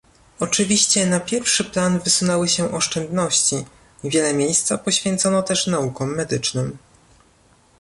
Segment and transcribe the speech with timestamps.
[0.39, 3.65] Oczywiście na pierwszy plan wysunęły się oszczędności,
[4.03, 6.77] wiele miejsca poświęcono też naukom medycznym